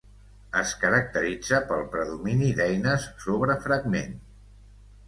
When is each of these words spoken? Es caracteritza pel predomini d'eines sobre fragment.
Es 0.61 0.71
caracteritza 0.83 1.59
pel 1.73 1.85
predomini 1.93 2.51
d'eines 2.63 3.07
sobre 3.29 3.61
fragment. 3.69 4.19